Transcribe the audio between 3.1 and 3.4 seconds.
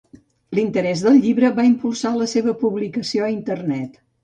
a